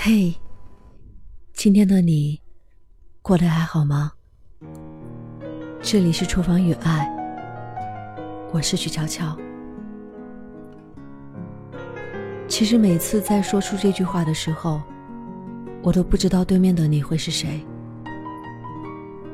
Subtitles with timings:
[0.00, 0.32] 嘿，
[1.54, 2.40] 今天的你
[3.20, 4.12] 过得还好吗？
[5.82, 7.10] 这里是厨房与爱，
[8.52, 9.36] 我是曲乔乔。
[12.46, 14.80] 其实每次在说出这句话的时候，
[15.82, 17.60] 我都不知道对面的你会是谁。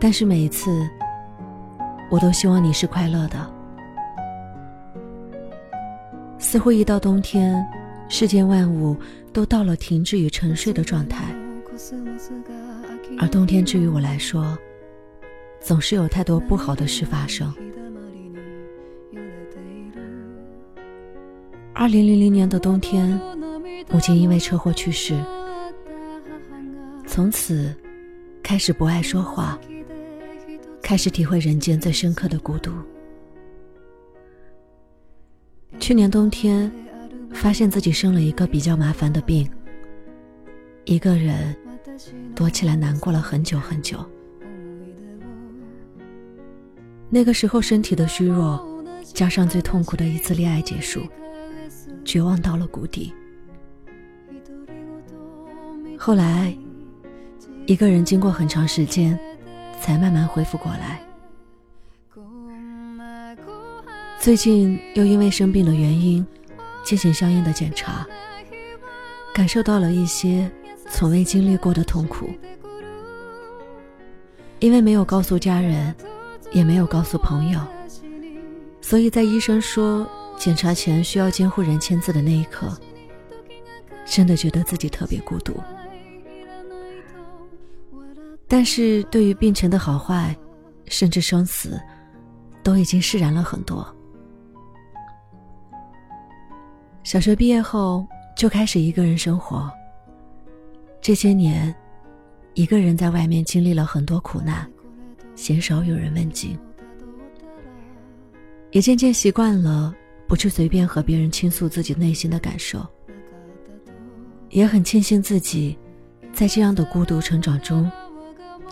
[0.00, 0.88] 但是每一次，
[2.10, 3.54] 我都希望你是快乐的。
[6.38, 7.62] 似乎一到冬天，
[8.08, 8.96] 世间万物。
[9.32, 11.26] 都到了停滞与沉睡的状态，
[13.18, 14.56] 而冬天之于我来说，
[15.60, 17.52] 总是有太多不好的事发生。
[21.74, 23.20] 二零零零年的冬天，
[23.90, 25.14] 母亲因为车祸去世，
[27.06, 27.76] 从此
[28.42, 29.60] 开始不爱说话，
[30.80, 32.72] 开始体会人间最深刻的孤独。
[35.78, 36.72] 去年冬天。
[37.36, 39.48] 发现自己生了一个比较麻烦的病，
[40.84, 41.54] 一个人
[42.34, 44.04] 躲起来难过了很久很久。
[47.08, 48.66] 那个时候身体的虚弱，
[49.04, 51.02] 加上最痛苦的一次恋爱结束，
[52.04, 53.12] 绝望到了谷底。
[55.96, 56.56] 后来，
[57.66, 59.16] 一个人经过很长时间，
[59.80, 61.00] 才慢慢恢复过来。
[64.18, 66.26] 最近又因为生病的原因。
[66.86, 68.06] 进行相应的检查，
[69.34, 70.48] 感受到了一些
[70.88, 72.30] 从未经历过的痛苦。
[74.60, 75.92] 因为没有告诉家人，
[76.52, 77.60] 也没有告诉朋友，
[78.80, 82.72] 所以在医生说检查前需要监护人签字的那一刻，
[84.06, 85.60] 真的觉得自己特别孤独。
[88.46, 90.34] 但是对于病情的好坏，
[90.86, 91.80] 甚至生死，
[92.62, 93.95] 都已经释然了很多。
[97.06, 98.04] 小学毕业后
[98.36, 99.70] 就开始一个人生活。
[101.00, 101.72] 这些年，
[102.54, 104.68] 一个人在外面经历了很多苦难，
[105.36, 106.58] 鲜少有人问津，
[108.72, 109.94] 也渐渐习惯了
[110.26, 112.84] 不去随便和别人倾诉自己内心的感受。
[114.50, 115.78] 也很庆幸自己，
[116.32, 117.88] 在这样的孤独成长中，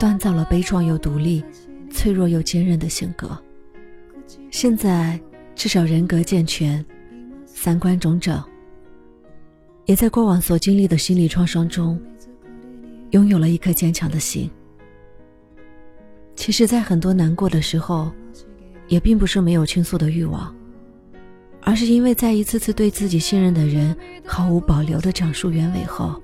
[0.00, 1.44] 锻造了悲壮又独立、
[1.92, 3.40] 脆弱又坚韧的性格。
[4.50, 5.16] 现在
[5.54, 6.84] 至少人格健全。
[7.66, 8.40] 三观中正，
[9.86, 12.00] 也在过往所经历的心理创伤中，
[13.10, 14.48] 拥有了一颗坚强的心。
[16.36, 18.12] 其实，在很多难过的时候，
[18.86, 20.54] 也并不是没有倾诉的欲望，
[21.60, 26.22] 而是因为在一次次对自己信任的人毫无保留的讲述原委后，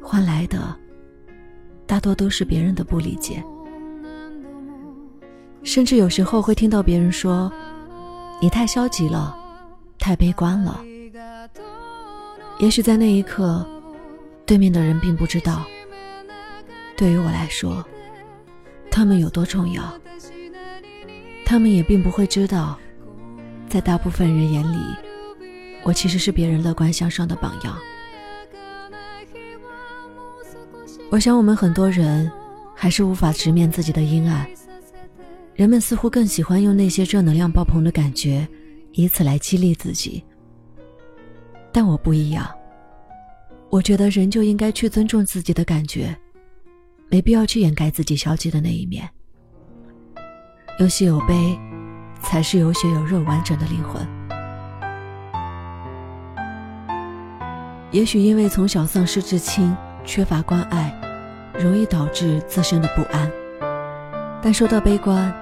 [0.00, 0.74] 换来的
[1.86, 3.44] 大多都是别人的不理解，
[5.64, 7.52] 甚至有时候会听到别人说
[8.40, 9.40] ：“你太消极了。”
[10.02, 10.84] 太悲观了。
[12.58, 13.64] 也许在那一刻，
[14.44, 15.64] 对面的人并不知道，
[16.96, 17.86] 对于我来说，
[18.90, 19.84] 他们有多重要。
[21.46, 22.76] 他们也并不会知道，
[23.68, 24.76] 在大部分人眼里，
[25.84, 27.78] 我其实是别人乐观向上的榜样。
[31.10, 32.28] 我想，我们很多人
[32.74, 34.44] 还是无法直面自己的阴暗。
[35.54, 38.48] 人们似乎更喜欢用那些正能量爆棚的感觉。
[38.92, 40.24] 以此来激励自己，
[41.72, 42.48] 但我不一样。
[43.70, 46.14] 我觉得人就应该去尊重自己的感觉，
[47.08, 49.08] 没必要去掩盖自己消极的那一面。
[50.78, 51.58] 有喜有悲，
[52.20, 54.06] 才是有血有肉完整的灵魂。
[57.90, 59.74] 也许因为从小丧失至亲，
[60.04, 60.94] 缺乏关爱，
[61.58, 63.30] 容易导致自身的不安。
[64.42, 65.32] 但说到悲观，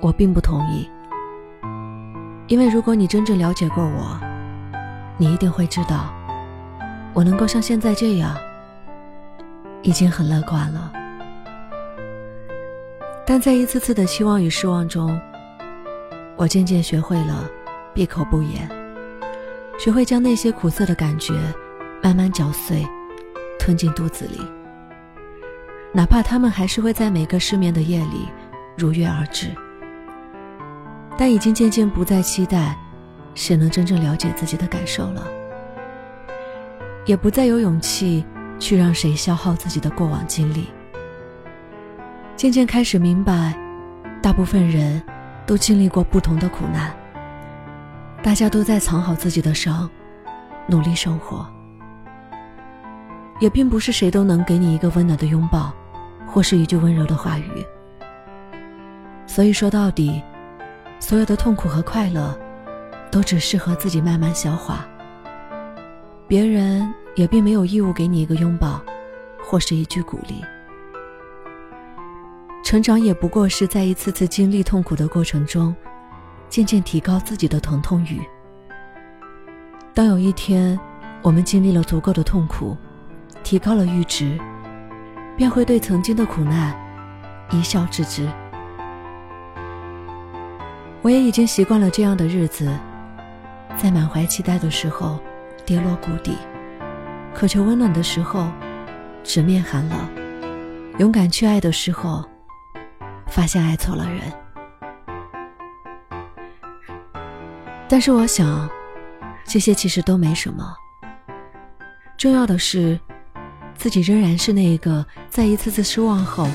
[0.00, 0.88] 我并不同意。
[2.50, 4.18] 因为如果你真正了解过我，
[5.16, 6.12] 你一定会知道，
[7.14, 8.36] 我能够像现在这样，
[9.82, 10.92] 已经很乐观了。
[13.24, 15.16] 但在一次次的期望与失望中，
[16.36, 17.48] 我渐渐学会了
[17.94, 18.68] 闭口不言，
[19.78, 21.34] 学会将那些苦涩的感觉
[22.02, 22.84] 慢慢嚼碎，
[23.60, 24.40] 吞进肚子里，
[25.92, 28.28] 哪怕他们还是会在每个失眠的夜里
[28.76, 29.46] 如约而至。
[31.20, 32.74] 但已经渐渐不再期待，
[33.34, 35.22] 谁能真正了解自己的感受了，
[37.04, 38.24] 也不再有勇气
[38.58, 40.66] 去让谁消耗自己的过往经历。
[42.36, 43.54] 渐渐开始明白，
[44.22, 45.02] 大部分人
[45.44, 46.90] 都经历过不同的苦难，
[48.22, 49.90] 大家都在藏好自己的伤，
[50.66, 51.46] 努力生活。
[53.40, 55.70] 也并不是谁都能给你一个温暖的拥抱，
[56.26, 57.44] 或是一句温柔的话语。
[59.26, 60.22] 所以说到底。
[61.00, 62.38] 所有的痛苦和快乐，
[63.10, 64.86] 都只适合自己慢慢消化。
[66.28, 68.80] 别人也并没有义务给你一个拥抱，
[69.42, 70.44] 或是一句鼓励。
[72.62, 75.74] 成长也不过是在一次次经历痛苦的过程中，
[76.48, 78.20] 渐渐提高自己的疼痛欲。
[79.92, 80.78] 当有一天，
[81.22, 82.76] 我们经历了足够的痛苦，
[83.42, 84.38] 提高了阈值，
[85.36, 86.76] 便会对曾经的苦难
[87.50, 88.28] 一笑置之。
[91.02, 92.70] 我也已经习惯了这样的日子，
[93.76, 95.18] 在满怀期待的时候
[95.64, 96.36] 跌落谷底，
[97.34, 98.48] 渴求温暖的时候
[99.24, 99.98] 直面寒冷，
[100.98, 102.24] 勇敢去爱的时候
[103.26, 104.20] 发现爱错了人。
[107.88, 108.68] 但是我想。
[109.46, 110.76] 这些其实都没什么，
[112.16, 113.00] 重要的是，
[113.74, 116.46] 自己仍然是那一个在一次次失望后，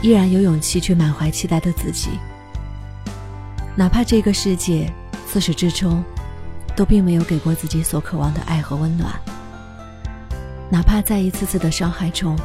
[0.00, 2.10] 依然有勇气去满怀期待的自己。
[3.78, 4.92] 哪怕这个世界
[5.24, 6.02] 自始至终
[6.74, 9.12] 都并没有给过自己所渴望的爱和温暖，
[10.68, 12.36] 哪怕在一次次的伤害中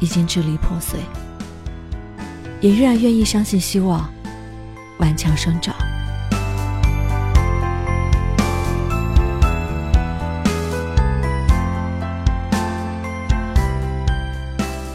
[0.00, 1.00] 已经支离破碎，
[2.62, 4.10] 也依然愿意相信希望，
[4.96, 5.74] 顽强生长。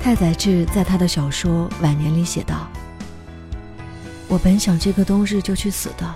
[0.01, 2.67] 太宰治在他的小说《晚年》里写道
[4.33, 6.11] ：“我本想这个冬日就去死的，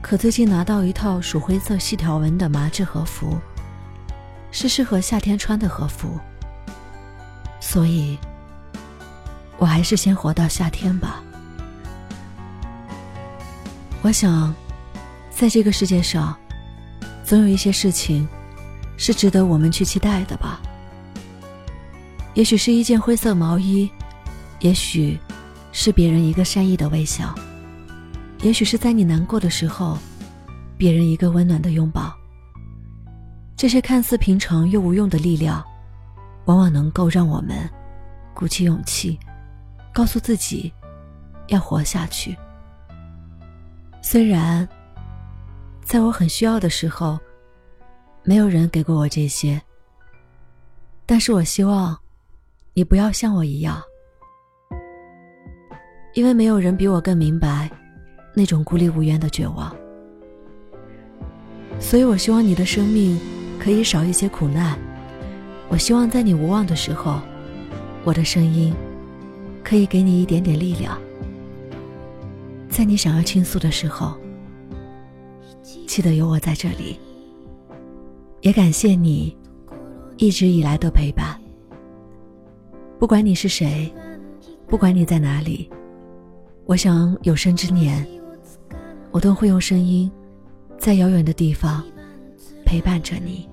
[0.00, 3.36] 可最近拿到一套鼠灰色细条纹的麻质和服，
[4.50, 6.18] 是适合夏天穿的和服，
[7.60, 8.18] 所以，
[9.58, 11.22] 我还是先活到夏天吧。
[14.00, 14.54] 我想，
[15.30, 16.34] 在这个世界上，
[17.22, 18.26] 总有一些事情，
[18.96, 20.58] 是值得我们去期待的吧。”
[22.32, 23.90] 也许是一件灰色毛衣，
[24.60, 25.20] 也许
[25.80, 27.32] 是别人一个善意的微笑，
[28.42, 29.96] 也许是在你难过的时候，
[30.76, 32.12] 别人一个温暖的拥抱。
[33.56, 35.64] 这些看似平常又无用的力量，
[36.46, 37.58] 往往能够让我们
[38.34, 39.16] 鼓起勇气，
[39.94, 40.72] 告诉自己
[41.46, 42.36] 要活下去。
[44.02, 44.68] 虽然
[45.84, 47.16] 在我很需要的时候，
[48.24, 49.62] 没有人给过我这些，
[51.06, 51.96] 但是我希望。
[52.74, 53.80] 你不要像我一样，
[56.18, 57.70] 因为没有人比我更明白
[58.34, 59.72] 那种孤立无援的绝望。
[61.78, 63.16] 所以我希望你的生命
[63.56, 64.76] 可以少一些苦难。
[65.68, 67.20] 我希望在你无望的时候，
[68.02, 68.74] 我的声音
[69.62, 70.98] 可以给你一点点力量。
[72.68, 74.16] 在你想要倾诉的时候，
[75.86, 76.98] 记得有我在这里。
[78.40, 79.36] 也感谢你
[80.16, 81.40] 一直以来的陪伴。
[82.98, 83.88] 不管你是谁，
[84.66, 85.70] 不管你在哪里，
[86.68, 88.06] 我想有生之年，
[89.10, 90.12] 我都会用声音，
[90.78, 91.82] 在遥远的地方
[92.62, 93.48] 陪伴着你。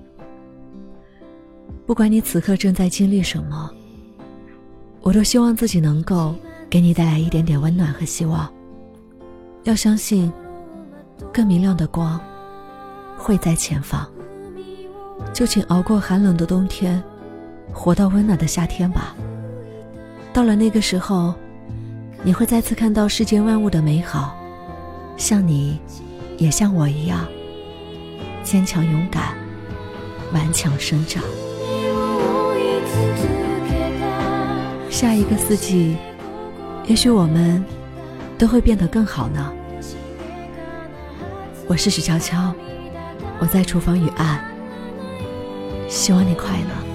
[1.86, 3.70] 不管你此刻正在经历什么，
[5.00, 6.34] 我都希望自己能够
[6.68, 8.52] 给你带来一点点温暖和希望。
[9.64, 10.30] 要相信，
[11.32, 12.20] 更明亮的光
[13.16, 14.06] 会在前方。
[15.32, 17.02] 就请熬过寒冷的冬天，
[17.72, 19.16] 活到温暖的夏天吧。
[20.34, 21.34] 到了那个时候，
[22.22, 24.36] 你会再次看到世间万物的美好，
[25.16, 25.80] 像你，
[26.38, 27.26] 也像我一样，
[28.42, 29.34] 坚强勇敢，
[30.32, 31.22] 顽强生长。
[34.90, 35.96] 下一个四季，
[36.86, 37.64] 也许我们
[38.36, 39.52] 都会变得更好呢。
[41.68, 42.52] 我是许悄悄，
[43.38, 44.40] 我在厨房与爱，
[45.88, 46.85] 希望你快乐。